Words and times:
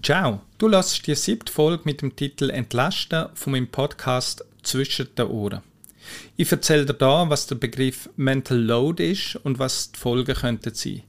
Ciao, 0.00 0.40
du 0.56 0.68
lässt 0.68 1.06
die 1.06 1.14
siebte 1.14 1.52
Folge 1.52 1.82
mit 1.84 2.00
dem 2.00 2.16
Titel 2.16 2.48
Entlasten 2.48 3.26
von 3.34 3.52
meinem 3.52 3.68
Podcast 3.68 4.42
Zwischen 4.62 5.14
den 5.16 5.26
Ohren. 5.26 5.60
Ich 6.34 6.50
erzähle 6.50 6.86
dir 6.86 6.94
da, 6.94 7.28
was 7.28 7.46
der 7.46 7.56
Begriff 7.56 8.08
Mental 8.16 8.56
Load 8.56 9.06
ist 9.06 9.36
und 9.36 9.58
was 9.58 9.92
die 9.92 9.98
Folgen 9.98 10.34
könnten 10.34 10.72
sein. 10.72 11.02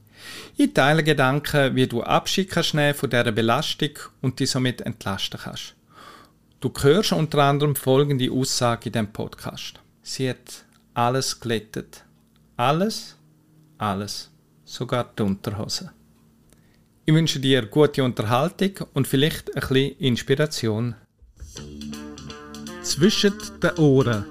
Ich 0.58 0.74
teile 0.74 1.02
Gedanken, 1.02 1.74
wie 1.74 1.86
du 1.86 2.02
Abschied 2.02 2.50
kannst 2.50 2.72
von 2.98 3.08
dieser 3.08 3.32
Belastung 3.32 3.92
und 4.20 4.38
dich 4.38 4.50
somit 4.50 4.82
entlasten 4.82 5.40
kannst. 5.42 5.74
Du 6.60 6.70
hörst 6.82 7.12
unter 7.12 7.38
anderem 7.38 7.76
folgende 7.76 8.30
Aussage 8.30 8.90
in 8.90 8.92
diesem 8.92 9.12
Podcast. 9.14 9.80
Sie 10.02 10.28
hat 10.28 10.66
alles 10.92 11.40
glättet. 11.40 12.04
Alles, 12.58 13.16
alles, 13.78 14.30
sogar 14.66 15.10
die 15.18 15.22
Unterhose. 15.22 15.90
Ich 17.06 17.12
wünsche 17.12 17.38
dir 17.38 17.66
gute 17.66 18.02
Unterhaltung 18.02 18.70
und 18.94 19.06
vielleicht 19.06 19.54
ein 19.54 19.60
bisschen 19.60 19.98
Inspiration. 19.98 20.94
Zwischen 22.82 23.34
den 23.62 23.72
Ohren. 23.76 24.24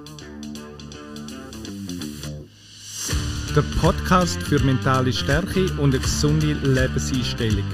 Der 3.56 3.62
Podcast 3.80 4.42
für 4.42 4.60
mentale 4.64 5.14
Stärke 5.14 5.66
und 5.74 5.94
eine 5.94 6.00
gesunde 6.00 6.54
Lebenseinstellung. 6.54 7.70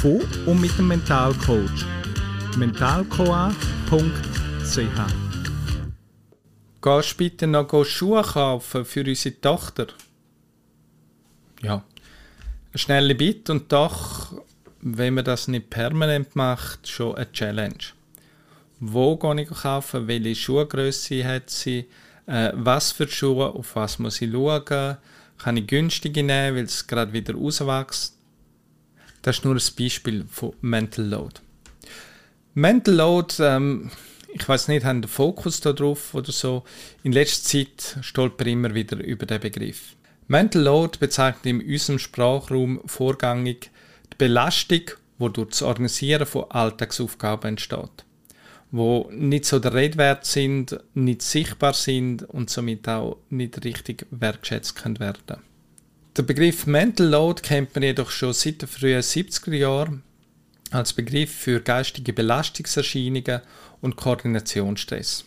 Von 0.00 0.20
und 0.46 0.60
mit 0.60 0.78
dem 0.78 0.86
Mentalcoach. 0.86 1.84
mentalcoa.ch 2.56 3.50
Gehst 6.82 7.12
du 7.12 7.16
bitte 7.16 7.46
noch 7.48 7.84
Schuhe 7.84 8.22
kaufen 8.22 8.84
für 8.84 9.04
unsere 9.04 9.40
Tochter? 9.40 9.88
Ja, 11.62 11.82
schnelle 12.76 13.14
Bit 13.14 13.50
und 13.50 13.72
doch, 13.72 14.32
wenn 14.80 15.14
man 15.14 15.24
das 15.24 15.48
nicht 15.48 15.70
permanent 15.70 16.36
macht, 16.36 16.88
schon 16.88 17.14
eine 17.14 17.30
Challenge. 17.32 17.84
Wo 18.78 19.16
gehe 19.16 19.42
ich 19.42 19.48
kaufen? 19.48 20.06
Welche 20.06 20.34
Schuhgröße 20.34 21.24
hat 21.24 21.50
sie? 21.50 21.86
Äh, 22.26 22.52
was 22.54 22.92
für 22.92 23.08
Schuhe? 23.08 23.54
Auf 23.54 23.74
was 23.76 23.98
muss 23.98 24.20
ich 24.20 24.30
schauen? 24.30 24.98
Kann 25.38 25.56
ich 25.56 25.66
günstige 25.66 26.22
nehmen, 26.22 26.56
weil 26.56 26.64
es 26.64 26.86
gerade 26.86 27.12
wieder 27.12 27.34
rauswächst? 27.34 28.16
Das 29.22 29.38
ist 29.38 29.44
nur 29.44 29.54
ein 29.54 29.62
Beispiel 29.78 30.24
von 30.30 30.52
Mental 30.60 31.04
Load. 31.04 31.40
Mental 32.54 32.94
Load, 32.94 33.34
ähm, 33.40 33.90
ich 34.32 34.48
weiß 34.48 34.68
nicht, 34.68 34.84
haben 34.84 35.02
den 35.02 35.08
Fokus 35.08 35.60
darauf 35.60 36.14
oder 36.14 36.30
so. 36.30 36.64
In 37.02 37.12
letzter 37.12 37.48
Zeit 37.48 37.98
stolper 38.02 38.46
ich 38.46 38.52
immer 38.52 38.74
wieder 38.74 38.98
über 38.98 39.26
den 39.26 39.40
Begriff. 39.40 39.95
Mental 40.28 40.62
Load 40.62 40.98
bezeichnet 40.98 41.46
in 41.46 41.62
unserem 41.62 41.98
Sprachraum 42.00 42.80
vorgängig 42.86 43.70
die 44.12 44.16
Belastung, 44.18 44.82
die 45.18 45.32
durch 45.32 45.50
das 45.50 45.62
Organisieren 45.62 46.26
von 46.26 46.50
Alltagsaufgaben 46.50 47.50
entsteht, 47.50 48.04
wo 48.72 49.08
nicht 49.12 49.44
so 49.44 49.60
der 49.60 49.74
Redwert 49.74 50.26
sind, 50.26 50.80
nicht 50.94 51.22
sichtbar 51.22 51.74
sind 51.74 52.24
und 52.24 52.50
somit 52.50 52.88
auch 52.88 53.18
nicht 53.30 53.64
richtig 53.64 54.06
wertschätzt 54.10 54.74
können 54.74 54.98
werden. 54.98 55.42
Der 56.16 56.22
Begriff 56.22 56.66
Mental 56.66 57.06
Load 57.06 57.42
kennt 57.42 57.74
man 57.74 57.84
jedoch 57.84 58.10
schon 58.10 58.32
seit 58.32 58.62
den 58.62 58.68
frühen 58.68 59.02
70er 59.02 59.54
Jahren 59.54 60.02
als 60.72 60.92
Begriff 60.92 61.32
für 61.32 61.60
geistige 61.60 62.12
Belastungserscheinungen 62.12 63.42
und 63.80 63.96
Koordinationsstress. 63.96 65.24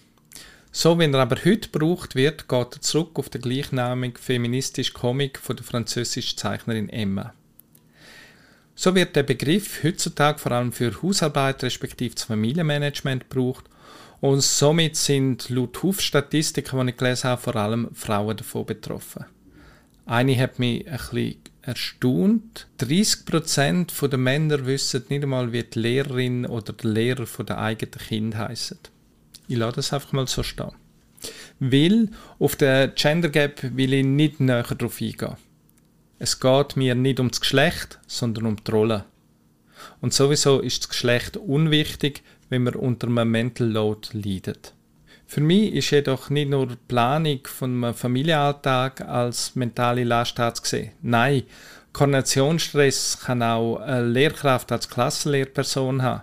So 0.72 1.00
wie 1.00 1.06
er 1.06 1.16
aber 1.16 1.38
heute 1.38 1.70
gebraucht 1.70 2.16
wird, 2.16 2.48
geht 2.48 2.75
er 2.75 2.81
zurück 2.81 3.17
auf 3.17 3.30
den 3.30 3.42
gleichnamigen 3.42 4.17
feministischen 4.17 4.94
Comic 4.94 5.39
von 5.39 5.56
der 5.56 5.66
französischen 5.66 6.38
Zeichnerin 6.38 6.89
Emma. 6.89 7.34
So 8.75 8.94
wird 8.94 9.16
der 9.16 9.23
Begriff 9.23 9.84
heutzutage 9.84 10.40
vor 10.40 10.52
allem 10.52 10.72
für 10.72 11.02
Hausarbeit 11.02 11.64
respektive 11.64 12.16
das 12.16 12.23
Familienmanagement 12.23 13.30
gebraucht 13.30 13.66
und 14.22 14.42
somit 14.42 14.95
sind 14.95 15.50
laut 15.50 15.81
Huf-Statistiken, 15.81 16.86
die 16.86 16.92
ich 16.92 16.97
gelesen 16.97 17.30
habe, 17.30 17.42
vor 17.42 17.56
allem 17.56 17.90
Frauen 17.94 18.38
davon 18.38 18.66
betroffen. 18.66 19.25
Eine 20.06 20.38
hat 20.38 20.59
mich 20.59 20.88
ein 20.88 21.35
erstaunt. 21.62 22.68
30% 22.79 24.08
der 24.08 24.19
Männer 24.19 24.66
wissen 24.66 25.03
nicht 25.09 25.24
einmal, 25.24 25.52
wie 25.52 25.63
die 25.63 25.79
Lehrerin 25.79 26.46
oder 26.46 26.74
der 26.74 26.90
Lehrer 26.90 27.25
der 27.44 27.58
eigenen 27.58 27.91
Kind 27.91 28.38
heißen. 28.38 28.79
Ich 29.49 29.57
lasse 29.57 29.77
das 29.77 29.93
einfach 29.93 30.13
mal 30.13 30.27
so 30.27 30.43
stehen. 30.43 30.71
Weil 31.59 32.09
auf 32.37 32.55
den 32.55 32.93
Gender 32.93 33.29
Gap 33.29 33.75
will 33.75 33.93
ich 33.93 34.05
nicht 34.05 34.39
näher 34.39 34.63
darauf 34.63 35.01
eingehen. 35.01 35.37
Es 36.19 36.39
geht 36.39 36.77
mir 36.77 36.93
nicht 36.93 37.19
um 37.19 37.29
das 37.29 37.41
Geschlecht, 37.41 37.99
sondern 38.05 38.45
um 38.45 38.63
die 38.63 38.71
Rolle. 38.71 39.05
Und 40.01 40.13
sowieso 40.13 40.59
ist 40.59 40.83
das 40.83 40.89
Geschlecht 40.89 41.35
unwichtig, 41.35 42.21
wenn 42.49 42.63
man 42.63 42.75
unter 42.75 43.07
einem 43.07 43.31
Mental 43.31 43.67
Load 43.67 44.09
leidet. 44.13 44.73
Für 45.25 45.41
mich 45.41 45.73
ist 45.73 45.89
jedoch 45.89 46.29
nicht 46.29 46.51
nur 46.51 46.67
die 46.67 46.75
Planung 46.87 47.39
von 47.45 47.83
einem 47.83 47.95
Familienalltag 47.95 49.01
als 49.01 49.55
mentale 49.55 50.03
Last 50.03 50.39
anzusehen. 50.39 50.91
Nein, 51.01 51.43
Koordinationsstress 51.91 53.19
kann 53.25 53.41
auch 53.41 53.77
eine 53.77 54.05
Lehrkraft 54.05 54.71
als 54.71 54.89
Klassenlehrperson 54.89 56.03
haben. 56.03 56.21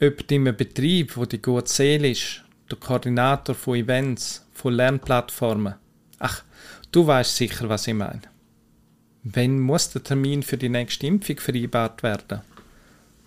Jemand 0.00 0.32
in 0.32 0.48
einem 0.48 0.56
Betrieb, 0.56 1.16
wo 1.16 1.24
die 1.24 1.40
gut 1.40 1.68
seelisch 1.68 2.44
der 2.70 2.78
Koordinator 2.78 3.54
von 3.54 3.76
Events, 3.76 4.46
von 4.52 4.74
Lernplattformen. 4.74 5.74
Ach, 6.18 6.42
du 6.92 7.06
weißt 7.06 7.36
sicher, 7.36 7.68
was 7.68 7.86
ich 7.86 7.94
meine. 7.94 8.22
Wann 9.24 9.60
muss 9.60 9.90
der 9.90 10.02
Termin 10.02 10.42
für 10.42 10.56
die 10.56 10.68
nächste 10.68 11.06
Impfung 11.06 11.38
vereinbart 11.38 12.02
werden? 12.02 12.40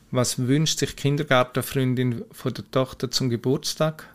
Was 0.10 0.40
wünscht 0.40 0.80
sich 0.80 0.96
die 0.96 1.02
Kindergartenfreundin 1.02 2.24
von 2.32 2.54
der 2.54 2.70
Tochter 2.70 3.10
zum 3.12 3.30
Geburtstag? 3.30 4.08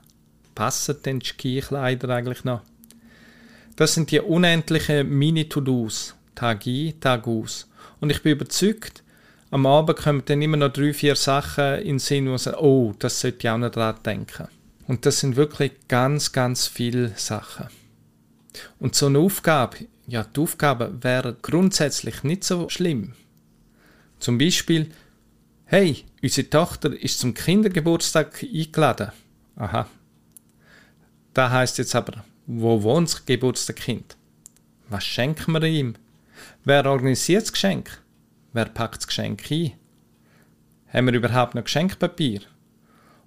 Passen 0.54 0.96
denn 1.04 1.20
die 1.20 1.26
Skikleider 1.26 2.10
eigentlich 2.10 2.44
noch? 2.44 2.62
Das 3.76 3.94
sind 3.94 4.10
die 4.10 4.20
unendlichen 4.20 5.08
Mini-To-Dos, 5.08 6.14
Tag 6.34 6.66
ein, 6.66 6.98
Tag 7.00 7.26
aus. 7.26 7.68
Und 8.00 8.10
ich 8.10 8.22
bin 8.22 8.32
überzeugt, 8.32 9.02
am 9.50 9.66
Abend 9.66 9.98
kommen 9.98 10.22
dann 10.24 10.42
immer 10.42 10.56
noch 10.56 10.72
drei, 10.72 10.92
vier 10.92 11.14
Sachen 11.14 11.76
in 11.76 11.86
den 11.86 11.98
Sinn, 11.98 12.26
wo 12.26 12.30
man 12.30 12.38
sagt, 12.38 12.60
oh, 12.60 12.94
das 12.98 13.20
sollte 13.20 13.38
ich 13.40 13.50
auch 13.50 13.58
noch 13.58 13.70
dran 13.70 13.96
denken. 14.04 14.48
Und 14.86 15.04
das 15.06 15.20
sind 15.20 15.36
wirklich 15.36 15.72
ganz, 15.88 16.32
ganz 16.32 16.66
viele 16.66 17.10
Sachen. 17.16 17.66
Und 18.78 18.94
so 18.94 19.06
eine 19.06 19.18
Aufgabe, 19.18 19.86
ja, 20.06 20.24
die 20.24 20.40
Aufgabe 20.40 21.02
wäre 21.02 21.36
grundsätzlich 21.42 22.22
nicht 22.22 22.44
so 22.44 22.68
schlimm. 22.68 23.14
Zum 24.18 24.38
Beispiel, 24.38 24.90
hey, 25.64 26.04
unsere 26.22 26.48
Tochter 26.48 26.92
ist 26.92 27.18
zum 27.18 27.34
Kindergeburtstag 27.34 28.42
eingeladen. 28.42 29.12
Aha. 29.56 29.88
Da 31.34 31.50
heißt 31.50 31.78
jetzt 31.78 31.94
aber, 31.94 32.24
wo 32.46 32.82
wohnt 32.82 33.12
das 33.12 33.26
Geburtstagskind? 33.26 34.16
Was 34.88 35.04
schenken 35.04 35.52
wir 35.52 35.64
ihm? 35.64 35.96
Wer 36.64 36.86
organisiert 36.86 37.42
das 37.42 37.52
Geschenk? 37.52 38.00
Wer 38.52 38.66
packt 38.66 38.98
das 38.98 39.06
Geschenk 39.08 39.50
ein? 39.50 39.72
Haben 40.92 41.06
wir 41.06 41.14
überhaupt 41.14 41.54
noch 41.54 41.64
Geschenkpapier? 41.64 42.42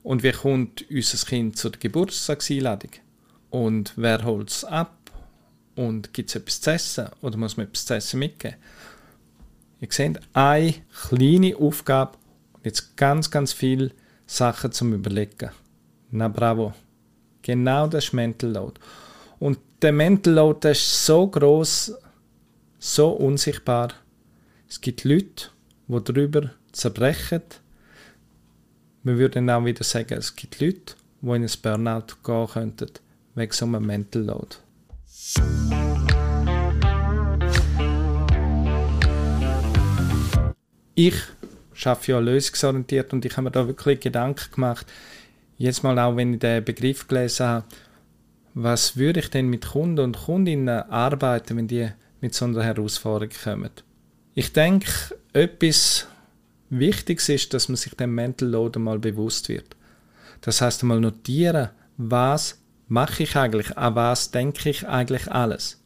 Und 0.03 0.23
wie 0.23 0.31
kommt 0.31 0.85
unser 0.89 1.25
Kind 1.25 1.57
zur 1.57 1.71
Geburtstagseinladung? 1.71 2.91
Und 3.49 3.93
wer 3.95 4.23
holt 4.23 4.49
es 4.49 4.63
ab? 4.63 4.95
Und 5.75 6.13
gibt 6.13 6.29
es 6.29 6.35
etwas 6.35 6.61
zu 6.61 6.71
essen? 6.71 7.07
Oder 7.21 7.37
muss 7.37 7.57
man 7.57 7.67
etwas 7.67 7.85
zu 7.85 7.95
essen 7.95 8.19
mitgeben? 8.19 8.57
Ihr 9.81 9.87
seht, 9.91 10.19
eine 10.33 10.73
kleine 11.07 11.55
Aufgabe 11.55 12.17
und 12.53 12.65
jetzt 12.65 12.97
ganz, 12.97 13.31
ganz 13.31 13.53
viele 13.53 13.91
Sachen 14.25 14.71
zum 14.71 14.93
Überlegen. 14.93 15.51
Na 16.11 16.27
bravo. 16.27 16.73
Genau 17.41 17.87
das 17.87 18.05
ist 18.05 18.13
Mental 18.13 18.51
Load. 18.51 18.79
Und 19.39 19.57
der 19.81 19.93
Mental 19.93 20.33
Load 20.33 20.59
der 20.61 20.71
ist 20.71 21.05
so 21.05 21.27
groß, 21.27 21.93
so 22.77 23.11
unsichtbar. 23.11 23.93
Es 24.67 24.81
gibt 24.81 25.03
Leute, 25.03 25.49
die 25.87 26.03
darüber 26.03 26.51
zerbrechen, 26.71 27.41
man 29.03 29.17
würde 29.17 29.35
dann 29.35 29.49
auch 29.49 29.65
wieder 29.65 29.83
sagen, 29.83 30.17
es 30.17 30.35
gibt 30.35 30.59
Leute, 30.59 30.95
die 31.21 31.27
in 31.27 31.43
ein 31.43 31.51
Burnout 31.61 32.15
gehen 32.23 32.47
könnten, 32.47 32.89
wegen 33.35 33.51
so 33.51 33.65
einem 33.65 33.85
Mental 33.85 34.23
Load. 34.23 34.55
Ich 40.95 41.15
arbeite 41.85 42.11
ja 42.11 42.19
lösungsorientiert 42.19 43.13
und 43.13 43.23
ich 43.23 43.31
habe 43.33 43.43
mir 43.43 43.51
da 43.51 43.65
wirklich 43.65 44.01
Gedanken 44.01 44.51
gemacht, 44.53 44.85
jetzt 45.57 45.83
mal 45.83 45.97
auch, 45.97 46.17
wenn 46.17 46.33
ich 46.33 46.39
den 46.39 46.65
Begriff 46.65 47.07
gelesen 47.07 47.45
habe, 47.45 47.65
was 48.53 48.97
würde 48.97 49.21
ich 49.21 49.29
denn 49.29 49.47
mit 49.47 49.67
Kunden 49.67 49.99
und 49.99 50.17
Kundinnen 50.17 50.89
arbeiten, 50.89 51.55
wenn 51.55 51.67
die 51.67 51.89
mit 52.19 52.33
so 52.33 52.45
einer 52.45 52.63
Herausforderung 52.63 53.33
kommen? 53.43 53.69
Ich 54.33 54.51
denke, 54.51 54.91
etwas, 55.31 56.07
Wichtig 56.69 57.27
ist, 57.29 57.53
dass 57.53 57.67
man 57.67 57.75
sich 57.75 57.95
dem 57.95 58.13
Mental 58.13 58.47
Load 58.47 58.79
mal 58.79 58.99
bewusst 58.99 59.49
wird. 59.49 59.75
Das 60.41 60.61
heißt 60.61 60.83
einmal 60.83 60.99
notieren, 60.99 61.69
was 61.97 62.59
mache 62.87 63.23
ich 63.23 63.35
eigentlich, 63.35 63.77
an 63.77 63.95
was 63.95 64.31
denke 64.31 64.69
ich 64.69 64.87
eigentlich 64.87 65.31
alles. 65.31 65.81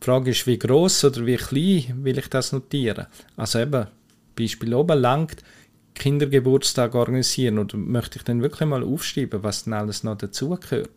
Die 0.00 0.04
Frage 0.04 0.30
ist, 0.30 0.46
wie 0.46 0.58
groß 0.58 1.04
oder 1.04 1.26
wie 1.26 1.36
klein 1.36 2.04
will 2.04 2.18
ich 2.18 2.28
das 2.28 2.52
notieren? 2.52 3.06
Also 3.36 3.60
eben, 3.60 3.86
Beispiel 4.36 4.74
oben 4.74 4.98
langt, 4.98 5.42
Kindergeburtstag 5.94 6.94
organisieren 6.94 7.58
oder 7.58 7.76
möchte 7.76 8.18
ich 8.18 8.24
dann 8.24 8.42
wirklich 8.42 8.68
mal 8.68 8.82
aufschreiben, 8.82 9.42
was 9.42 9.64
denn 9.64 9.74
alles 9.74 10.02
noch 10.02 10.16
dazugehört? 10.16 10.90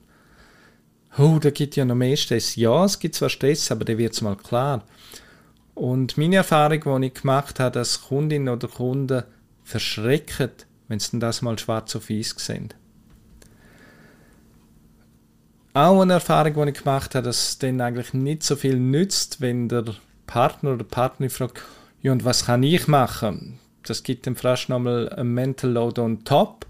Oh, 1.17 1.37
da 1.39 1.49
gibt 1.49 1.75
ja 1.75 1.85
noch 1.85 1.95
mehr 1.95 2.17
Stress. 2.17 2.55
Ja, 2.55 2.83
es 2.85 2.99
gibt 2.99 3.15
zwar 3.15 3.29
Stress, 3.29 3.71
aber 3.71 3.85
der 3.85 3.97
wird 3.97 4.13
es 4.13 4.21
mal 4.21 4.35
klar. 4.35 4.85
Und 5.75 6.17
meine 6.17 6.37
Erfahrung, 6.37 7.01
die 7.01 7.07
ich 7.07 7.13
gemacht 7.13 7.59
habe, 7.59 7.71
dass 7.71 8.01
Kundinnen 8.01 8.49
oder 8.49 8.69
Kunden 8.69 9.23
verschrecken, 9.63 10.51
wenn 10.87 10.99
sie 10.99 11.19
das 11.19 11.41
mal 11.41 11.59
schwarz 11.59 11.95
auf 11.95 12.09
weiß 12.09 12.35
sehen. 12.37 12.73
Auch 15.73 16.01
eine 16.01 16.13
Erfahrung, 16.13 16.53
die 16.53 16.71
ich 16.71 16.79
gemacht 16.79 17.15
habe, 17.15 17.25
dass 17.25 17.49
es 17.49 17.59
dann 17.59 17.81
eigentlich 17.81 18.13
nicht 18.13 18.43
so 18.43 18.55
viel 18.55 18.79
nützt, 18.79 19.41
wenn 19.41 19.67
der 19.67 19.83
Partner 20.25 20.73
oder 20.73 20.85
Partnerin 20.85 21.29
fragt, 21.29 21.61
ja, 22.01 22.13
und 22.13 22.23
was 22.23 22.45
kann 22.45 22.63
ich 22.63 22.87
machen? 22.87 23.59
Das 23.83 24.03
gibt 24.03 24.25
dann 24.25 24.37
fast 24.37 24.69
nochmal 24.69 25.09
ein 25.09 25.27
Mental 25.27 25.69
Load 25.69 25.99
on 25.99 26.23
top, 26.23 26.65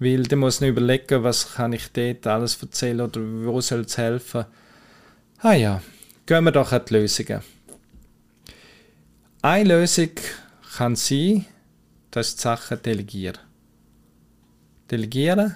weil 0.00 0.24
der 0.24 0.38
muss 0.38 0.60
nicht 0.60 0.70
überlegen, 0.70 1.22
was 1.22 1.54
kann 1.54 1.72
ich 1.72 1.92
dort 1.92 2.26
alles 2.26 2.60
erzählen 2.60 3.02
oder 3.02 3.20
wo 3.20 3.60
soll 3.60 3.80
es 3.82 3.96
helfen. 3.96 4.46
Ah 5.38 5.52
ja, 5.52 5.80
gehen 6.26 6.44
wir 6.44 6.50
doch 6.50 6.72
an 6.72 6.82
die 6.88 6.94
Lösungen. 6.94 7.42
Eine 9.40 9.68
Lösung 9.68 10.10
kann 10.76 10.96
sein, 10.96 11.46
dass 12.10 12.34
die 12.34 12.42
Sachen 12.42 12.82
delegieren. 12.82 13.38
Delegieren 14.90 15.54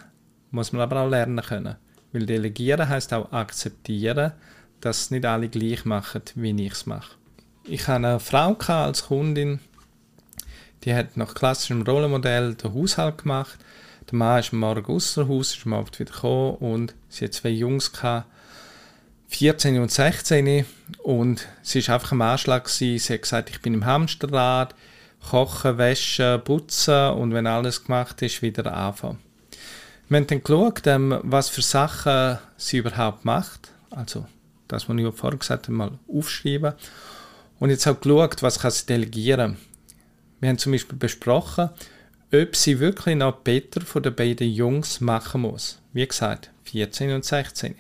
muss 0.53 0.71
man 0.71 0.83
aber 0.83 1.01
auch 1.01 1.09
lernen 1.09 1.45
können. 1.45 1.75
Weil 2.13 2.27
delegieren 2.27 2.89
heißt 2.89 3.13
auch 3.13 3.33
akzeptieren, 3.33 4.35
dass 4.81 5.11
nicht 5.11 5.27
alle 5.27 5.49
gleich 5.49 5.85
machen, 5.85 6.23
wie 6.37 6.65
ich 6.65 6.73
es 6.73 6.87
mache. 6.87 7.17
Ich 7.65 7.89
hatte 7.89 8.07
eine 8.07 8.21
Frau 8.21 8.55
als 8.55 9.07
Kundin, 9.07 9.59
die 10.85 10.95
hat 10.95 11.17
nach 11.17 11.35
klassischem 11.35 11.83
Rollenmodell 11.83 12.55
den 12.55 12.75
Haushalt 12.75 13.19
gemacht. 13.19 13.59
Der 14.09 14.17
Mann 14.17 14.39
ist 14.39 14.53
am 14.53 14.61
Morgen 14.61 14.87
außer 14.87 15.27
Haus, 15.27 15.57
ist 15.57 15.67
Abend 15.67 15.99
wieder 15.99 16.13
gekommen 16.13 16.55
und 16.57 16.95
sie 17.09 17.25
hat 17.25 17.35
zwei 17.35 17.51
Jungs 17.51 17.91
gehabt, 17.91 18.29
14 19.33 19.79
und 19.81 19.91
16 19.91 20.67
und 21.03 21.49
sie 21.63 21.87
war 21.89 21.95
einfach 21.95 22.13
am 22.13 22.23
Anschlag. 22.23 22.65
Gewesen. 22.65 22.99
Sie 22.99 23.15
hat 23.15 23.23
gesagt, 23.23 23.51
ich 23.51 23.61
bin 23.61 23.75
im 23.75 23.87
Hamsterrad, 23.87 24.75
kochen, 25.31 25.79
waschen, 25.79 26.43
putzen 26.45 27.11
und 27.13 27.33
wenn 27.33 27.47
alles 27.47 27.85
gemacht 27.85 28.21
ist, 28.23 28.43
wieder 28.43 28.73
anfangen. 28.73 29.19
Wir 30.09 30.19
haben 30.19 30.27
dann 30.27 30.43
geschaut, 30.43 30.87
ähm, 30.87 31.19
was 31.23 31.49
für 31.49 31.63
Sachen 31.63 32.39
sie 32.59 32.79
überhaupt 32.79 33.25
macht. 33.25 33.73
Also 33.91 34.27
das, 34.69 34.89
was 34.89 34.97
ich 34.97 35.15
vorher 35.15 35.39
gesagt 35.39 35.67
habe, 35.67 35.77
mal 35.77 35.99
aufschreiben. 36.07 36.75
Und 37.59 37.71
jetzt 37.71 37.87
auch 37.87 37.99
geschaut, 37.99 38.43
was 38.43 38.59
kann 38.59 38.71
sie 38.71 38.87
delegieren. 38.87 39.57
Wir 40.41 40.51
haben 40.51 40.59
zum 40.59 40.73
Beispiel 40.73 40.99
besprochen, 40.99 41.71
ob 42.35 42.57
sie 42.57 42.81
wirklich 42.81 43.17
noch 43.17 43.45
Peter 43.45 43.81
von 43.81 44.03
den 44.03 44.15
beiden 44.15 44.51
Jungs 44.51 45.01
machen 45.01 45.43
muss. 45.43 45.81
Wie 45.93 46.07
gesagt, 46.07 46.51
14 46.65 47.13
und 47.13 47.25
16. 47.25 47.77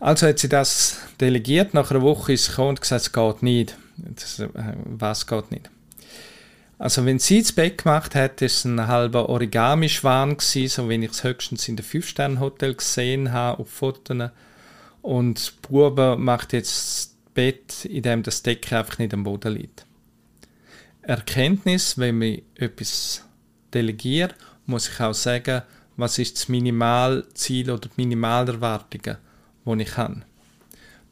Also 0.00 0.26
hat 0.26 0.38
sie 0.38 0.48
das 0.48 0.98
delegiert. 1.20 1.74
Nach 1.74 1.90
einer 1.90 2.02
Woche 2.02 2.32
ist 2.32 2.44
sie 2.44 2.50
gekommen 2.50 2.70
und 2.70 2.80
gesagt, 2.80 3.02
es 3.02 3.12
geht 3.12 3.42
nicht. 3.42 3.76
Das, 3.96 4.38
äh, 4.38 4.48
was 4.84 5.26
geht 5.26 5.50
nicht? 5.50 5.70
Also 6.78 7.04
wenn 7.04 7.18
sie 7.18 7.42
das 7.42 7.52
Bett 7.52 7.82
gemacht 7.82 8.14
hat, 8.14 8.40
ist 8.40 8.58
es 8.58 8.64
ein 8.64 8.86
halber 8.86 9.28
Origami-Schwan 9.28 10.36
so 10.38 10.88
wie 10.88 11.04
ich 11.04 11.10
es 11.10 11.24
höchstens 11.24 11.66
in 11.66 11.74
der 11.74 11.84
Fünf-Sterne-Hotel 11.84 12.74
gesehen 12.74 13.32
habe 13.32 13.60
auf 13.60 13.68
Fotos. 13.68 14.30
Und 15.02 15.54
Bube 15.62 16.16
macht 16.16 16.52
jetzt 16.52 16.70
das 16.70 17.16
Bett, 17.34 17.84
in 17.84 18.02
dem 18.02 18.22
das 18.22 18.42
Decke 18.42 18.78
einfach 18.78 18.98
nicht 18.98 19.12
am 19.12 19.24
Boden 19.24 19.54
liegt. 19.54 19.86
Erkenntnis, 21.02 21.98
wenn 21.98 22.18
man 22.18 22.42
etwas 22.54 23.24
delegiert, 23.74 24.34
muss 24.66 24.88
ich 24.88 25.00
auch 25.00 25.14
sagen, 25.14 25.62
was 25.96 26.18
ist 26.18 26.36
das 26.36 26.48
Minimalziel 26.48 27.70
oder 27.70 27.88
die 27.88 28.02
Minimalerwartungen, 28.02 29.16
die 29.76 29.82
ich 29.82 29.96
habe. 29.96 30.22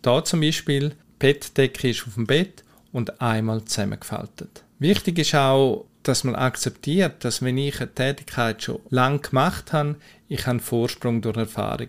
Da 0.02 0.24
zum 0.24 0.40
Beispiel, 0.40 0.90
die 0.90 0.94
Bettdecke 1.18 1.90
ist 1.90 2.06
auf 2.06 2.14
dem 2.14 2.26
Bett 2.26 2.62
und 2.92 3.20
einmal 3.20 3.64
zusammengefaltet. 3.64 4.64
Wichtig 4.78 5.18
ist 5.18 5.34
auch, 5.34 5.86
dass 6.02 6.24
man 6.24 6.36
akzeptiert, 6.36 7.24
dass 7.24 7.42
wenn 7.42 7.58
ich 7.58 7.80
eine 7.80 7.92
Tätigkeit 7.92 8.62
schon 8.62 8.80
lang 8.90 9.22
gemacht 9.22 9.72
habe, 9.72 9.96
ich 10.28 10.46
einen 10.46 10.60
Vorsprung 10.60 11.20
durch 11.20 11.36
Erfahrung. 11.36 11.88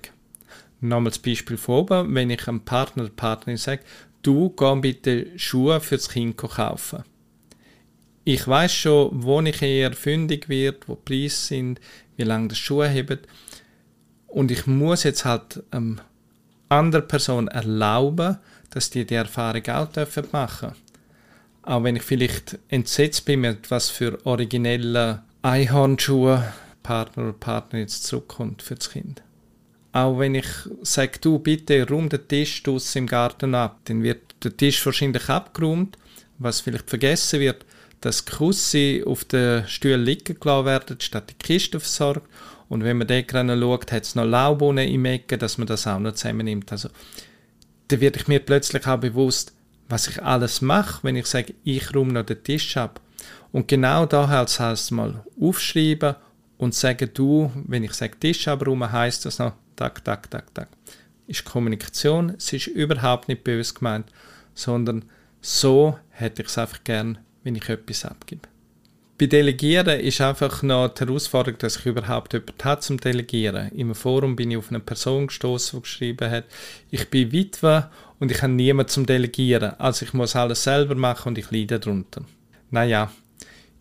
Nochmals 0.80 1.20
Beispiel 1.20 1.58
von 1.58 1.76
oben, 1.76 2.16
wenn 2.16 2.30
ich 2.30 2.48
einem 2.48 2.62
Partner 2.62 3.04
oder 3.04 3.12
Partnerin 3.12 3.58
sage, 3.58 3.82
du 4.22 4.50
geh 4.50 4.76
bitte 4.80 5.28
Schuhe 5.38 5.80
fürs 5.80 6.10
Kind 6.10 6.38
kaufen. 6.38 7.04
Ich 8.24 8.48
weiß 8.48 8.74
schon, 8.74 9.24
wo 9.24 9.40
ich 9.42 9.62
eher 9.62 9.94
fündig 9.94 10.50
wird, 10.50 10.90
wo 10.90 10.96
die 10.96 11.02
Preise 11.06 11.36
sind, 11.36 11.80
wie 12.18 12.24
lange 12.24 12.50
das 12.50 12.58
Schuhe 12.58 12.90
haben. 12.90 13.20
Und 14.28 14.52
ich 14.52 14.68
muss 14.68 15.04
jetzt 15.04 15.26
halt 15.26 15.64
ähm, 15.72 16.02
andere 16.70 17.02
Person 17.02 17.48
erlauben, 17.48 18.38
dass 18.70 18.90
die 18.90 19.06
die 19.06 19.16
Erfahrung 19.16 19.64
auch 19.70 19.88
machen 20.32 20.70
dürfen. 20.70 20.76
Auch 21.64 21.84
wenn 21.84 21.96
ich 21.98 22.04
vielleicht 22.04 22.60
entsetzt 22.70 23.26
bin, 23.26 23.42
mit 23.42 23.70
was 23.72 23.90
für 23.90 24.26
originelle 24.26 25.24
Einhornschuhe 25.42 26.44
Partner 26.84 27.24
oder 27.24 27.34
Partner 27.34 27.80
jetzt 27.80 28.06
zurückkommt 28.06 28.62
für 28.62 28.76
das 28.76 28.90
Kind. 28.90 29.22
Auch 29.92 30.20
wenn 30.20 30.36
ich 30.36 30.48
sage, 30.84 31.20
du 31.20 31.40
bitte 31.40 31.86
räum 31.88 32.08
den 32.08 32.26
Tisch 32.28 32.64
draussen 32.64 33.00
im 33.00 33.08
Garten 33.08 33.56
ab, 33.56 33.80
dann 33.86 34.04
wird 34.04 34.22
der 34.44 34.56
Tisch 34.56 34.86
wahrscheinlich 34.86 35.28
abgeräumt. 35.28 35.98
Was 36.38 36.62
vielleicht 36.62 36.90
vergessen 36.90 37.40
wird, 37.40 37.66
dass 38.02 38.26
Kussi 38.26 39.04
auf 39.06 39.26
den 39.26 39.68
Stühlen 39.68 40.06
liegen 40.06 40.40
gelassen 40.40 40.66
werden, 40.66 41.02
statt 41.02 41.32
die 41.32 41.34
Kiste 41.34 41.80
versorgt. 41.80 42.30
Und 42.70 42.84
wenn 42.84 42.98
man 42.98 43.08
dort 43.08 43.32
schaut, 43.32 43.92
hat 43.92 44.04
es 44.04 44.16
noch 44.16 44.26
Laubbohnen 44.26 44.88
im 44.88 45.06
Ecken, 45.06 45.40
dass 45.40 45.58
man 45.58 45.68
das 45.68 45.88
auch 45.88 46.00
noch 46.00 46.14
zusammennimmt. 46.14 46.72
Also, 46.72 46.90
da 47.88 48.00
werde 48.00 48.20
ich 48.20 48.28
mir 48.28 48.40
plötzlich 48.40 48.86
auch 48.88 49.00
bewusst, 49.00 49.54
was 49.88 50.08
ich 50.08 50.22
alles 50.22 50.62
mache, 50.62 51.00
wenn 51.04 51.16
ich 51.16 51.28
sage, 51.28 51.54
ich 51.64 51.96
räume 51.96 52.14
noch 52.14 52.26
den 52.26 52.44
Tisch 52.44 52.76
ab. 52.76 53.00
Und 53.52 53.68
genau 53.68 54.06
da 54.06 54.28
heißt 54.28 54.60
es 54.60 54.92
mal 54.92 55.24
aufschreiben 55.40 56.16
und 56.58 56.76
sagen, 56.76 57.10
du, 57.14 57.52
wenn 57.66 57.84
ich 57.84 57.94
sage 57.94 58.20
Tisch 58.20 58.48
abräumen, 58.48 58.92
heißt 58.92 59.26
das 59.26 59.40
noch, 59.40 59.54
tak, 59.76 60.04
tak, 60.04 60.30
tak, 60.30 60.54
tak. 60.54 60.70
Ist 61.28 61.46
Kommunikation, 61.46 62.34
es 62.38 62.52
ist 62.52 62.68
überhaupt 62.68 63.28
nicht 63.28 63.44
böse 63.44 63.74
gemeint, 63.74 64.12
sondern 64.54 65.06
so 65.42 65.98
hätte 66.10 66.42
ich 66.42 66.50
es 66.50 66.58
einfach 66.58 66.84
gern, 66.84 67.20
wenn 67.44 67.56
ich 67.56 67.70
etwas 67.70 68.06
abgebe. 68.06 68.48
Bei 69.20 69.26
Delegieren 69.26 70.00
ist 70.00 70.22
einfach 70.22 70.62
noch 70.62 70.90
die 70.90 71.04
Herausforderung, 71.04 71.58
dass 71.58 71.78
ich 71.78 71.88
überhaupt 71.88 72.34
jemanden 72.34 72.64
habe 72.64 72.82
zum 72.82 73.00
Delegieren. 73.00 73.72
Im 73.72 73.96
Forum 73.96 74.36
bin 74.36 74.52
ich 74.52 74.58
auf 74.58 74.70
eine 74.70 74.80
Person 74.80 75.26
gestoßen, 75.26 75.80
die 75.80 75.82
geschrieben 75.82 76.30
hat, 76.30 76.46
ich 76.92 77.10
bin 77.10 77.32
Witwe 77.32 77.90
und 78.20 78.30
ich 78.30 78.44
habe 78.44 78.54
niemanden 78.54 78.92
zum 78.92 79.08
Delegieren. 79.08 79.74
Also 79.80 80.06
ich 80.06 80.14
muss 80.14 80.36
alles 80.36 80.64
selber 80.64 80.94
machen 80.94 81.30
und 81.30 81.40
ich 81.40 81.50
leide 81.50 81.80
darunter. 81.80 82.26
Naja, 82.70 83.12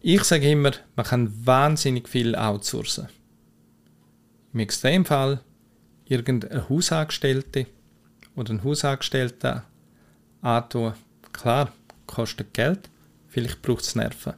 ich 0.01 0.25
sage 0.25 0.51
immer, 0.51 0.71
man 0.95 1.05
kann 1.05 1.47
wahnsinnig 1.47 2.09
viel 2.09 2.35
outsourcen. 2.35 3.09
Im 4.55 4.61
Extremfall 4.61 5.41
irgendeine 6.07 6.67
Hausangestellte 6.71 7.67
oder 8.37 8.55
ein 8.55 8.65
Hausangestellter 8.65 9.65
antun. 10.41 10.95
Klar, 11.35 11.75
kostet 12.07 12.55
Geld, 12.55 12.89
vielleicht 13.29 13.61
braucht 13.61 13.83
es 13.83 13.95
Nerven. 13.97 14.33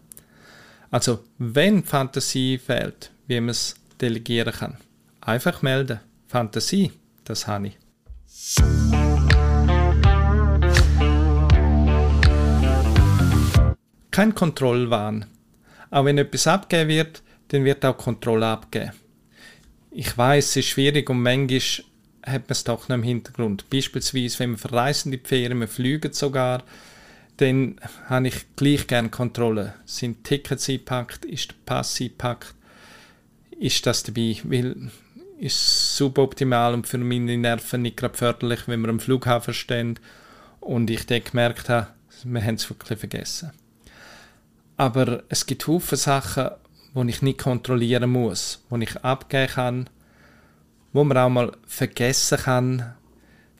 Also, 0.90 1.22
wenn 1.36 1.84
Fantasie 1.84 2.56
fehlt, 2.56 3.10
wie 3.26 3.38
man 3.40 3.50
es 3.50 3.74
delegieren 4.00 4.54
kann, 4.54 4.78
einfach 5.20 5.60
melden. 5.60 6.00
Fantasie, 6.26 6.92
das 7.24 7.46
habe 7.46 7.68
ich. 7.68 7.78
Kein 14.10 14.34
Kontrollwahn. 14.34 15.26
Auch 15.90 16.06
wenn 16.06 16.16
etwas 16.16 16.46
abgegeben 16.46 16.88
wird, 16.88 17.22
dann 17.48 17.64
wird 17.64 17.84
auch 17.84 17.98
Kontrolle 17.98 18.46
abgegeben. 18.46 18.92
Ich 19.90 20.16
weiß, 20.16 20.44
es 20.46 20.56
ist 20.56 20.66
schwierig 20.68 21.10
und 21.10 21.22
manchmal 21.22 21.60
hat 22.24 22.42
man 22.42 22.50
es 22.52 22.64
doch 22.64 22.88
noch 22.88 22.96
im 22.96 23.02
Hintergrund. 23.02 23.68
Beispielsweise, 23.68 24.38
wenn 24.38 24.52
wir 24.52 24.58
verreisen 24.58 25.12
die 25.12 25.20
Ferien, 25.22 25.60
wir 25.60 25.68
fliegen 25.68 26.14
sogar, 26.14 26.62
dann 27.38 27.80
habe 28.06 28.28
ich 28.28 28.54
gleich 28.56 28.86
gerne 28.86 29.08
Kontrolle. 29.08 29.74
Sind 29.86 30.24
Tickets 30.24 30.68
eingepackt? 30.68 31.24
Ist 31.24 31.50
der 31.50 31.56
Pass 31.64 32.00
eingepackt? 32.00 32.54
Ist 33.58 33.86
das 33.86 34.02
dabei? 34.02 34.36
Weil 34.44 34.90
ist 35.38 35.96
suboptimal 35.96 36.74
und 36.74 36.86
für 36.86 36.98
meine 36.98 37.36
Nerven 37.36 37.82
nicht 37.82 37.96
gerade 37.96 38.16
förderlich, 38.16 38.66
wenn 38.66 38.80
wir 38.80 38.88
am 38.88 39.00
Flughafen 39.00 39.54
stehen 39.54 39.98
und 40.60 40.90
ich 40.90 41.06
dann 41.06 41.22
gemerkt 41.22 41.68
habe, 41.68 41.88
wir 42.24 42.44
haben 42.44 42.56
es 42.56 42.68
wirklich 42.68 42.98
vergessen. 42.98 43.52
Aber 44.76 45.22
es 45.28 45.46
gibt 45.46 45.64
viele 45.64 45.80
Sachen, 45.80 46.50
die 46.94 47.10
ich 47.10 47.22
nicht 47.22 47.38
kontrollieren 47.38 48.10
muss, 48.10 48.64
die 48.70 48.82
ich 48.82 48.96
abgeben 49.04 49.52
kann, 49.52 49.90
wo 50.92 51.04
man 51.04 51.16
auch 51.16 51.28
mal 51.28 51.52
vergessen 51.66 52.38
kann. 52.38 52.94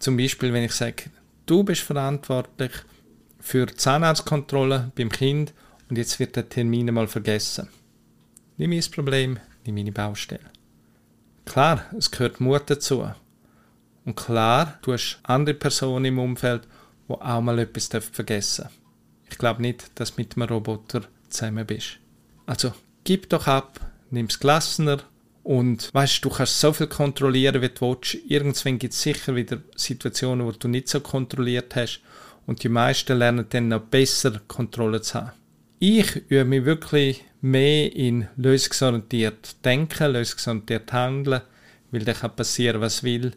Zum 0.01 0.17
Beispiel, 0.17 0.53
wenn 0.53 0.65
ich 0.65 0.73
sage, 0.73 1.05
du 1.47 1.63
bist 1.63 1.83
verantwortlich 1.83 2.73
für 3.39 3.67
Zahnarztkontrolle 3.67 4.93
beim 4.95 5.11
Kind 5.11 5.55
und 5.89 5.97
jetzt 5.97 6.19
wird 6.19 6.37
der 6.37 6.49
Termin 6.49 6.93
mal 6.93 7.09
vergessen. 7.09 7.69
Nicht 8.57 8.69
mein 8.69 8.93
Problem, 8.93 9.39
nicht 9.65 9.75
meine 9.75 9.93
Baustelle. 9.93 10.51
Klar, 11.45 11.87
es 11.97 12.11
gehört 12.11 12.41
Mut 12.41 12.65
dazu. 12.67 13.09
Und 14.05 14.17
klar, 14.17 14.79
du 14.83 14.93
hast 14.93 15.21
andere 15.23 15.55
Personen 15.55 16.07
im 16.07 16.19
Umfeld, 16.19 16.67
die 17.09 17.13
auch 17.13 17.41
mal 17.41 17.59
etwas 17.59 17.89
vergessen 17.89 18.65
dürfen. 18.65 18.79
Ich 19.31 19.39
glaube 19.39 19.63
nicht, 19.63 19.91
dass 19.95 20.15
du 20.15 20.21
mit 20.21 20.37
einem 20.37 20.49
Roboter 20.49 21.03
zusammen 21.29 21.67
bist. 21.67 21.99
Also, 22.47 22.73
gib 23.05 23.29
doch 23.29 23.47
ab, 23.47 23.81
nimm 24.11 24.27
es 24.27 24.41
gelassener 24.41 25.03
und 25.43 25.93
weißt 25.95 26.25
du 26.25 26.31
kannst 26.31 26.61
so 26.61 26.73
viel 26.73 26.87
kontrollieren, 26.87 27.63
wie 27.63 27.69
du 27.69 27.81
willst. 27.81 28.15
Irgendwann 28.27 28.79
gibt 28.79 28.95
es 28.95 29.03
sicher 29.03 29.35
wieder 29.35 29.63
Situationen, 29.77 30.47
wo 30.47 30.53
du 30.53 30.69
nicht 30.69 30.89
so 30.89 31.01
kontrolliert 31.01 31.77
hast 31.77 32.01
und 32.49 32.65
die 32.65 32.71
meisten 32.71 33.19
lernen 33.19 33.45
dann 33.51 33.69
noch 33.69 33.83
besser 33.83 34.41
Kontrolle 34.49 35.03
zu 35.03 35.19
haben. 35.19 35.33
Ich 35.79 36.17
übe 36.17 36.47
mich 36.47 36.65
wirklich 36.65 37.23
mehr 37.43 37.95
in 37.95 38.27
lösungsorientiert 38.37 39.63
denken, 39.67 40.13
lösungsorientiert 40.13 40.91
handeln, 40.91 41.43
weil 41.91 42.05
dann 42.05 42.17
kann 42.17 42.35
passieren, 42.35 42.81
was 42.81 43.03
will. 43.03 43.33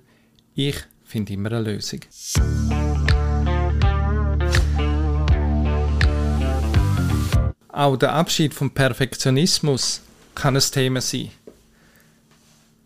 Ich 0.55 0.77
finde 1.03 1.33
immer 1.33 1.51
eine 1.51 1.73
Lösung. 1.73 1.99
Auch 7.67 7.97
der 7.97 8.13
Abschied 8.13 8.53
vom 8.53 8.73
Perfektionismus 8.73 10.03
kann 10.35 10.55
ein 10.55 10.61
Thema 10.61 11.01
sein. 11.01 11.31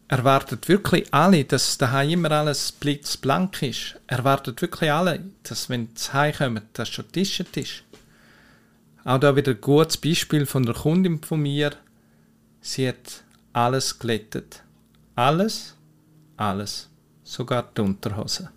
Erwartet 0.07 0.67
wirklich 0.67 1.11
alle, 1.11 1.45
dass 1.45 1.79
daheim 1.79 2.11
immer 2.11 2.31
alles 2.31 2.71
blitzblank 2.71 3.63
ist? 3.63 3.99
Erwartet 4.05 4.61
wirklich 4.61 4.91
alle, 4.91 5.23
dass 5.43 5.69
wenn 5.69 5.89
sie 5.95 6.13
heimkommen, 6.13 6.63
dass 6.73 6.89
schon 6.89 7.05
getischt 7.05 7.57
ist? 7.57 7.83
Auch 9.03 9.19
da 9.19 9.35
wieder 9.35 9.51
ein 9.53 9.61
gutes 9.61 9.97
Beispiel 9.97 10.45
von 10.45 10.63
der 10.63 10.75
Kundin 10.75 11.21
von 11.21 11.41
mir. 11.41 11.71
Sie 12.61 12.87
hat 12.87 13.23
alles 13.53 13.97
glättet. 13.97 14.63
Alles, 15.15 15.75
alles. 16.37 16.89
Sogar 17.23 17.69
die 17.75 17.81
Unterhose. 17.81 18.49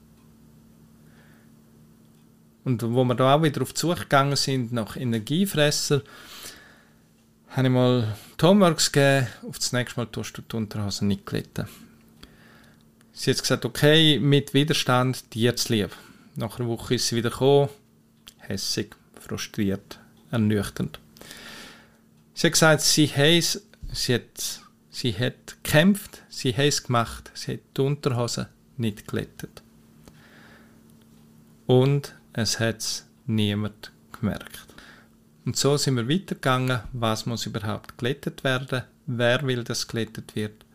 Und 2.65 2.83
wo 2.83 3.05
wir 3.05 3.15
da 3.15 3.35
auch 3.35 3.43
wieder 3.43 3.63
auf 3.63 3.73
die 3.73 3.81
Suche 3.81 4.01
gegangen 4.01 4.37
sind 4.37 4.73
nach 4.73 4.97
Energiefresser, 4.97 6.03
habe 7.51 7.67
ich 7.67 7.73
mal 7.73 8.17
Homeworks 8.41 8.93
gegeben, 8.93 9.27
auf 9.49 9.59
das 9.59 9.73
nächste 9.73 10.01
Mal 10.01 10.07
tust 10.07 10.37
du 10.37 10.43
die 10.43 10.57
Unterhose 10.57 11.05
nicht 11.05 11.27
glätten. 11.27 11.67
Sie 13.13 13.31
hat 13.31 13.41
gesagt, 13.41 13.65
okay, 13.65 14.19
mit 14.21 14.55
Widerstand, 14.55 15.35
dir 15.35 15.57
zu 15.57 15.73
lieb. 15.73 15.91
Nach 16.37 16.59
einer 16.59 16.69
Woche 16.69 16.95
ist 16.95 17.09
sie 17.09 17.17
wieder 17.17 17.31
gekommen, 17.31 17.69
hässig, 18.39 18.95
frustriert, 19.21 19.99
ernüchternd. 20.31 21.01
Sie 22.35 22.47
hat 22.47 22.53
gesagt, 22.53 22.83
sie, 22.83 23.09
hat, 23.09 23.61
sie, 23.93 24.15
hat, 24.15 24.61
sie 24.91 25.13
hat 25.19 25.57
gekämpft, 25.65 26.23
sie 26.29 26.53
hat 26.53 26.67
es 26.67 26.85
gemacht, 26.85 27.33
sie 27.35 27.55
hat 27.55 27.61
die 27.77 27.81
Unterhose 27.81 28.49
nicht 28.77 29.09
glättet. 29.09 29.63
Und 31.67 32.15
es 32.33 32.61
hat 32.61 33.03
niemand 33.27 33.91
gemerkt. 34.13 34.68
Und 35.49 35.57
so 35.57 35.79
sind 35.79 35.97
wir 35.97 36.11
weitergegangen, 36.11 36.81
was 36.93 37.25
muss 37.25 37.47
überhaupt 37.47 37.97
glättet 37.97 38.45
werden, 38.45 38.83
wer 39.07 39.47
will, 39.47 39.65
dass 39.65 39.89
glättet 39.89 40.37
wird. 40.37 40.67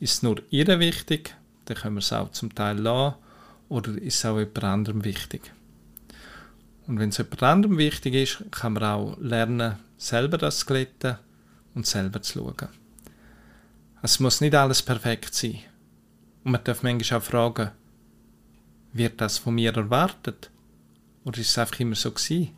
Ist 0.00 0.22
nur 0.22 0.40
ihr 0.48 0.66
wichtig, 0.80 1.36
dann 1.66 1.76
können 1.76 1.96
wir 1.96 2.00
es 2.00 2.14
auch 2.14 2.30
zum 2.30 2.54
Teil 2.54 2.78
lassen, 2.78 3.16
oder 3.68 3.90
ist 3.90 4.16
es 4.16 4.24
auch 4.24 4.38
jemand 4.38 4.64
anderem 4.64 5.04
wichtig. 5.04 5.52
Und 6.86 6.98
wenn 6.98 7.10
es 7.10 7.18
jemand 7.18 7.42
anderem 7.42 7.76
wichtig 7.76 8.14
ist, 8.14 8.42
kann 8.52 8.72
man 8.72 8.84
auch 8.84 9.18
lernen, 9.20 9.76
selber 9.98 10.38
das 10.38 10.60
zu 10.60 10.64
glätten 10.64 11.18
und 11.74 11.86
selber 11.86 12.22
zu 12.22 12.38
schauen. 12.38 12.70
Es 14.00 14.18
muss 14.18 14.40
nicht 14.40 14.54
alles 14.54 14.80
perfekt 14.80 15.34
sein. 15.34 15.58
Und 16.42 16.52
man 16.52 16.64
darf 16.64 16.82
manchmal 16.82 17.20
auch 17.20 17.22
fragen, 17.22 17.70
wird 18.94 19.20
das 19.20 19.36
von 19.36 19.56
mir 19.56 19.76
erwartet? 19.76 20.48
Oder 21.26 21.38
ist 21.38 21.50
es 21.50 21.58
einfach 21.58 21.80
immer 21.80 21.96
so 21.96 22.10
gewesen? 22.10 22.56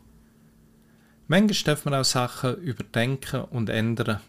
Manchmal 1.31 1.75
darf 1.75 1.85
man 1.85 1.93
auch 1.93 2.03
Sachen 2.03 2.55
überdenken 2.55 3.41
und 3.41 3.69
ändern. 3.69 4.19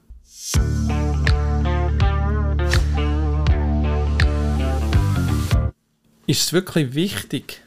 Ist 6.27 6.43
es 6.43 6.53
wirklich 6.53 6.93
wichtig, 6.93 7.63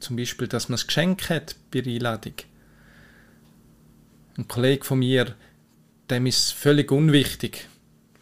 zum 0.00 0.16
Beispiel, 0.16 0.48
dass 0.48 0.70
man 0.70 0.78
ein 0.78 0.86
Geschenk 0.86 1.28
hat 1.28 1.56
bei 1.70 1.82
der 1.82 1.92
Einladung? 1.92 2.32
Ein 4.38 4.48
Kollege 4.48 4.86
von 4.86 5.00
mir, 5.00 5.34
dem 6.08 6.24
ist 6.24 6.38
es 6.38 6.52
völlig 6.52 6.90
unwichtig, 6.90 7.68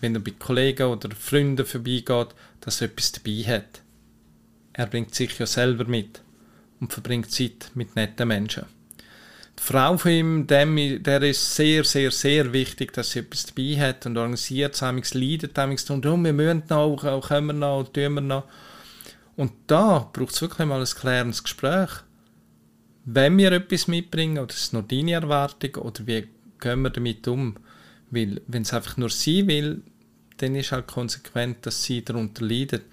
wenn 0.01 0.17
er 0.17 0.21
bei 0.21 0.33
Kollegen 0.33 0.89
oder 0.89 1.15
Freunden 1.15 1.65
vorbeigeht, 1.65 2.35
dass 2.61 2.81
er 2.81 2.89
etwas 2.89 3.13
dabei 3.13 3.45
hat. 3.45 3.83
Er 4.73 4.89
bringt 4.89 5.15
sich 5.15 5.39
ja 5.39 5.47
selber 5.47 5.85
mit 5.85 6.21
und 6.81 6.93
verbringt 6.93 7.31
Zeit 7.31 7.71
mit 7.75 7.95
netten 7.95 8.27
Menschen. 8.27 8.80
Frau 9.63 9.99
von 9.99 10.11
ihm, 10.11 10.47
dem, 10.47 11.03
der 11.03 11.23
ist 11.23 11.55
sehr, 11.55 11.85
sehr, 11.85 12.11
sehr 12.11 12.51
wichtig, 12.55 12.95
dass 12.95 13.11
sie 13.11 13.19
etwas 13.19 13.45
dabei 13.45 13.79
hat 13.79 14.07
und 14.07 14.17
organisiert 14.17 14.75
es, 14.75 15.15
leidet 15.15 15.57
es 15.57 15.91
und 15.91 16.07
oh, 16.07 16.17
wir 16.17 16.33
müssen 16.33 16.63
noch, 16.71 17.05
auch 17.05 17.29
können 17.29 17.49
wir 17.49 17.53
noch, 17.53 17.85
tun 17.93 18.15
wir 18.15 18.21
noch. 18.23 18.45
Und 19.37 19.53
da 19.67 20.09
braucht 20.13 20.33
es 20.33 20.41
wirklich 20.41 20.67
mal 20.67 20.81
ein 20.81 20.87
klärendes 20.87 21.45
Gespräch. 21.45 21.91
Wenn 23.05 23.37
wir 23.37 23.53
etwas 23.53 23.87
mitbringen, 23.87 24.39
oder 24.39 24.49
ist 24.55 24.63
es 24.63 24.73
nur 24.73 24.83
deine 24.83 25.13
Erwartung, 25.13 25.75
oder 25.75 26.07
wie 26.07 26.27
gehen 26.59 26.81
wir 26.81 26.91
damit 26.91 27.29
um? 27.29 27.57
Weil, 28.11 28.41
wenn 28.47 28.63
es 28.63 28.73
einfach 28.73 28.97
nur 28.97 29.11
sie 29.11 29.47
will, 29.47 29.83
dann 30.39 30.57
ist 30.57 30.73
halt 30.73 30.89
konsequent, 30.89 31.67
dass 31.67 31.85
sie 31.85 32.03
darunter 32.03 32.47
leidet. 32.47 32.85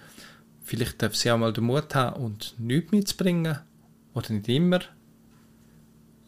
Vielleicht 0.62 1.00
darf 1.00 1.16
sie 1.16 1.30
auch 1.30 1.38
mal 1.38 1.54
den 1.54 1.64
Mut 1.64 1.94
haben 1.94 2.22
und 2.22 2.54
nichts 2.58 2.92
mitzubringen. 2.92 3.58
Oder 4.12 4.34
nicht 4.34 4.50
immer. 4.50 4.80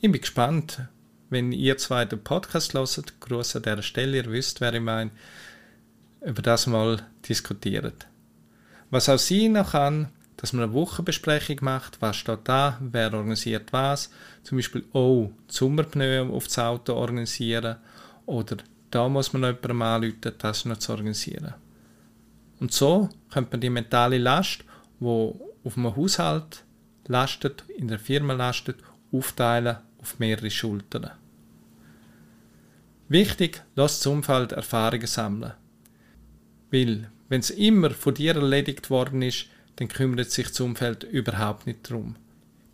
Ich 0.02 0.10
bin 0.10 0.18
gespannt, 0.18 0.80
wenn 1.28 1.52
ihr 1.52 1.76
zwei 1.76 2.06
den 2.06 2.24
Podcast 2.24 2.72
hört. 2.72 3.20
Gruß 3.20 3.56
an 3.56 3.64
dieser 3.64 3.82
Stelle, 3.82 4.16
ihr 4.16 4.32
wisst, 4.32 4.62
wer 4.62 4.72
ich 4.72 4.80
meine. 4.80 5.10
Über 6.22 6.40
das 6.40 6.66
mal 6.66 7.06
diskutiert. 7.28 8.06
Was 8.88 9.10
auch 9.10 9.18
sein 9.18 9.62
kann, 9.62 10.08
dass 10.38 10.54
man 10.54 10.64
eine 10.64 10.72
Wochenbesprechung 10.72 11.58
macht, 11.60 12.00
was 12.00 12.16
steht 12.16 12.38
da, 12.44 12.78
wer 12.80 13.12
organisiert 13.12 13.74
was. 13.74 14.10
Zum 14.42 14.56
Beispiel, 14.56 14.86
oh, 14.94 15.32
Sommerpneu 15.48 16.30
aufs 16.30 16.58
Auto 16.58 16.94
organisieren. 16.94 17.76
Oder 18.24 18.56
da 18.90 19.06
muss 19.06 19.34
man 19.34 19.42
noch 19.42 19.48
jemandem 19.48 19.82
anrufen, 19.82 20.34
das 20.38 20.64
noch 20.64 20.78
zu 20.78 20.92
organisieren. 20.92 21.52
Und 22.58 22.72
so 22.72 23.10
könnte 23.30 23.50
man 23.50 23.60
die 23.60 23.68
mentale 23.68 24.16
Last, 24.16 24.64
die 24.98 25.04
auf 25.04 25.76
einem 25.76 25.94
Haushalt 25.94 26.64
lastet, 27.06 27.64
in 27.76 27.88
der 27.88 27.98
Firma 27.98 28.32
lastet, 28.32 28.78
aufteilen 29.12 29.76
auf 30.00 30.18
mehrere 30.18 30.50
Schultern. 30.50 31.10
Wichtig, 33.08 33.62
lass 33.74 33.98
das 33.98 34.06
Umfeld 34.06 34.52
Erfahrungen 34.52 35.06
sammeln. 35.06 35.54
Weil, 36.70 37.10
wenn 37.28 37.40
es 37.40 37.50
immer 37.50 37.90
von 37.90 38.14
dir 38.14 38.36
erledigt 38.36 38.88
worden 38.88 39.22
ist, 39.22 39.46
dann 39.76 39.88
kümmert 39.88 40.30
sich 40.30 40.48
das 40.48 40.60
Umfeld 40.60 41.04
überhaupt 41.04 41.66
nicht 41.66 41.90
darum. 41.90 42.16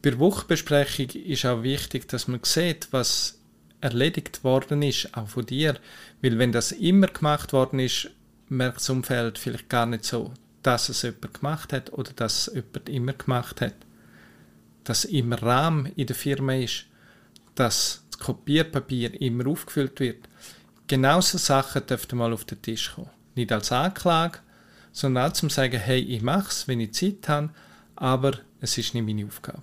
Bei 0.02 0.10
der 0.10 0.18
Wochenbesprechung 0.18 1.08
ist 1.10 1.46
auch 1.46 1.62
wichtig, 1.62 2.08
dass 2.08 2.28
man 2.28 2.40
sieht, 2.42 2.88
was 2.90 3.38
erledigt 3.80 4.44
worden 4.44 4.82
ist, 4.82 5.16
auch 5.16 5.28
von 5.28 5.46
dir. 5.46 5.76
Weil 6.22 6.38
wenn 6.38 6.52
das 6.52 6.72
immer 6.72 7.06
gemacht 7.06 7.52
worden 7.52 7.78
ist, 7.78 8.10
merkt 8.48 8.78
das 8.78 8.90
Umfeld 8.90 9.38
vielleicht 9.38 9.68
gar 9.68 9.86
nicht 9.86 10.04
so, 10.04 10.32
dass 10.62 10.88
es 10.88 11.02
jemand 11.02 11.34
gemacht 11.34 11.72
hat 11.72 11.92
oder 11.92 12.12
dass 12.12 12.48
es 12.48 12.54
jemand 12.54 12.88
immer 12.88 13.12
gemacht 13.12 13.60
hat. 13.60 13.74
Dass 14.84 15.04
immer 15.04 15.42
Rahmen 15.42 15.86
in 15.96 16.06
der 16.06 16.16
Firma 16.16 16.54
ist, 16.54 16.86
dass 17.56 18.02
das 18.10 18.18
Kopierpapier 18.20 19.20
immer 19.20 19.46
aufgefüllt 19.48 20.00
wird. 20.00 20.28
Genauso 20.86 21.38
Sachen 21.38 21.86
dürften 21.86 22.16
mal 22.16 22.32
auf 22.32 22.44
den 22.44 22.62
Tisch 22.62 22.94
kommen. 22.94 23.10
Nicht 23.34 23.52
als 23.52 23.72
Anklage, 23.72 24.38
sondern 24.92 25.30
auch 25.30 25.32
zum 25.32 25.50
sagen, 25.50 25.78
hey, 25.78 26.00
ich 26.00 26.22
mache 26.22 26.48
es, 26.48 26.68
wenn 26.68 26.80
ich 26.80 26.94
Zeit 26.94 27.28
habe, 27.28 27.50
aber 27.96 28.32
es 28.60 28.78
ist 28.78 28.94
nicht 28.94 29.04
meine 29.04 29.26
Aufgabe. 29.26 29.62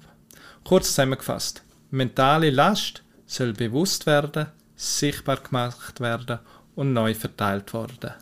Kurz 0.64 0.88
zusammengefasst. 0.88 1.64
Mentale 1.92 2.50
Last 2.50 3.04
soll 3.26 3.54
bewusst 3.54 4.06
werden, 4.06 4.48
sichtbar 4.76 5.38
gemacht 5.38 6.00
werden 6.00 6.40
und 6.76 6.94
neu 6.94 7.14
verteilt 7.14 7.74
werden. 7.74 8.14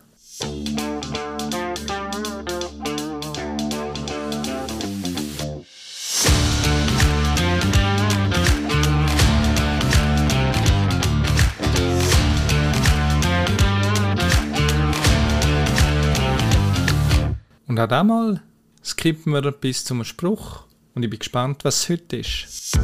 Und 17.72 17.80
auch 17.80 17.88
einmal 17.88 18.42
skippen 18.84 19.32
wir 19.32 19.50
bis 19.50 19.82
zum 19.82 20.04
Spruch 20.04 20.64
und 20.94 21.04
ich 21.04 21.08
bin 21.08 21.18
gespannt, 21.18 21.64
was 21.64 21.76
es 21.76 21.88
heute 21.88 22.16
ist. 22.18 22.78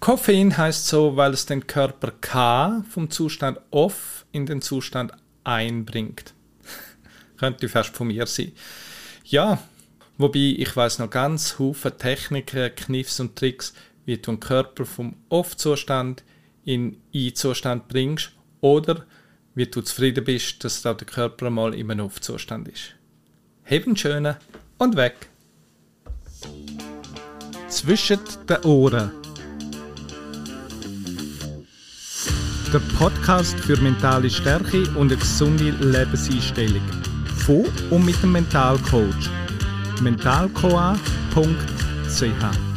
Koffein 0.00 0.56
heißt 0.56 0.86
so, 0.86 1.18
weil 1.18 1.34
es 1.34 1.44
den 1.44 1.66
Körper 1.66 2.12
K 2.12 2.82
vom 2.88 3.10
Zustand 3.10 3.60
off 3.70 4.24
in 4.32 4.46
den 4.46 4.62
Zustand 4.62 5.12
einbringt. 5.44 6.32
Könnte 7.36 7.68
fast 7.68 7.94
von 7.94 8.06
mir 8.06 8.26
sein. 8.26 8.52
Ja, 9.22 9.62
wobei 10.16 10.54
ich 10.56 10.74
weiß 10.74 10.98
noch 10.98 11.10
ganz 11.10 11.52
viele 11.52 11.98
Techniken, 11.98 12.74
Kniffs 12.74 13.20
und 13.20 13.36
Tricks, 13.36 13.74
wie 14.06 14.16
du 14.16 14.30
den 14.30 14.40
Körper 14.40 14.86
vom 14.86 15.14
Off-Zustand 15.28 16.24
in 16.64 16.96
I-Zustand 17.12 17.88
bringst 17.88 18.32
oder 18.62 19.04
wie 19.54 19.66
du 19.66 19.82
zufrieden 19.82 20.24
bist, 20.24 20.64
dass 20.64 20.82
da 20.82 20.94
der 20.94 21.06
Körper 21.06 21.50
mal 21.50 21.74
im 21.74 21.90
Off-Zustand 22.00 22.68
ist. 22.68 22.94
Heben 23.64 23.96
schöne 23.96 24.38
und 24.78 24.96
weg. 24.96 25.28
Zwischen 27.68 28.20
den 28.48 28.64
Ohren 28.64 29.10
der 32.72 32.80
Podcast 32.96 33.58
für 33.60 33.76
mentale 33.82 34.30
Stärke 34.30 34.88
und 34.96 35.12
eine 35.12 35.16
gesunde 35.16 35.70
Lebenseinstellung. 35.80 36.80
Von 37.44 37.66
und 37.90 38.06
mit 38.06 38.22
dem 38.22 38.32
Mentalcoach. 38.32 39.28
mentalcoa.ch 40.00 42.71